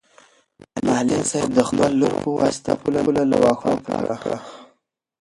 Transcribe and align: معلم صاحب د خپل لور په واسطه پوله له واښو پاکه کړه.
معلم 0.87 1.21
صاحب 1.31 1.49
د 1.53 1.59
خپل 1.69 1.91
لور 2.01 2.13
په 2.23 2.29
واسطه 2.39 2.71
پوله 2.81 3.23
له 3.31 3.37
واښو 3.43 3.71
پاکه 3.85 4.15
کړه. 4.21 4.39